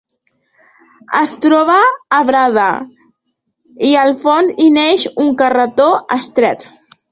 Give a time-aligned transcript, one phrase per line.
[1.19, 1.75] Es troba
[2.21, 2.65] arbrada
[3.91, 5.89] i al fons hi neix un carreró
[6.21, 6.71] estret.